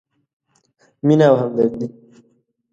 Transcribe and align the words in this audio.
مینه 1.05 1.25
او 1.31 1.37
همدردي: 1.41 1.87